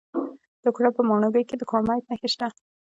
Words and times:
د 0.63 0.65
کونړ 0.75 0.87
په 0.95 1.01
ماڼوګي 1.07 1.43
کې 1.49 1.55
د 1.57 1.63
کرومایټ 1.69 2.03
نښې 2.09 2.29
شته. 2.33 2.47